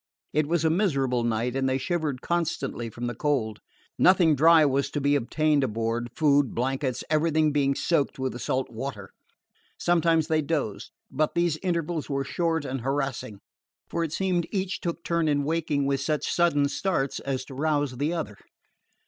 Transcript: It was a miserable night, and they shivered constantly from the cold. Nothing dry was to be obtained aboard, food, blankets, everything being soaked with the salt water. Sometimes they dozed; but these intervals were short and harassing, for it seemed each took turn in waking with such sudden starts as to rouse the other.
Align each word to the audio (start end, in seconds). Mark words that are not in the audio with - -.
It 0.33 0.47
was 0.47 0.65
a 0.65 0.71
miserable 0.71 1.23
night, 1.23 1.55
and 1.55 1.69
they 1.69 1.77
shivered 1.77 2.23
constantly 2.23 2.89
from 2.89 3.05
the 3.05 3.13
cold. 3.13 3.59
Nothing 3.99 4.35
dry 4.35 4.65
was 4.65 4.89
to 4.89 4.99
be 4.99 5.15
obtained 5.15 5.63
aboard, 5.63 6.09
food, 6.15 6.55
blankets, 6.55 7.03
everything 7.11 7.51
being 7.51 7.75
soaked 7.75 8.17
with 8.17 8.31
the 8.33 8.39
salt 8.39 8.71
water. 8.71 9.11
Sometimes 9.77 10.25
they 10.27 10.41
dozed; 10.41 10.89
but 11.11 11.35
these 11.35 11.57
intervals 11.57 12.09
were 12.09 12.23
short 12.23 12.65
and 12.65 12.81
harassing, 12.81 13.41
for 13.91 14.03
it 14.03 14.11
seemed 14.11 14.47
each 14.49 14.81
took 14.81 15.03
turn 15.03 15.27
in 15.27 15.43
waking 15.43 15.85
with 15.85 16.01
such 16.01 16.33
sudden 16.33 16.67
starts 16.67 17.19
as 17.19 17.45
to 17.45 17.53
rouse 17.53 17.97
the 17.99 18.11
other. 18.11 18.37